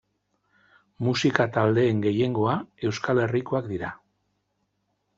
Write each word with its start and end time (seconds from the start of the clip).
Musika 1.07 1.47
taldeen 1.59 2.01
gehiengoa 2.07 2.57
Euskal 2.91 3.25
Herrikoak 3.27 3.73
dira. 3.77 3.97